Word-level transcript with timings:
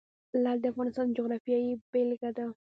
لعل 0.43 0.57
د 0.61 0.65
افغانستان 0.71 1.05
د 1.09 1.15
جغرافیې 1.17 1.79
بېلګه 1.91 2.29
ده. 2.37 2.45